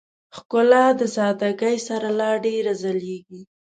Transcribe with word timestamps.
ښکلا 0.35 0.85
د 0.99 1.01
سادهګۍ 1.15 1.77
سره 1.87 2.07
لا 2.19 2.31
ډېره 2.45 2.73
ځلېږي. 2.81 3.41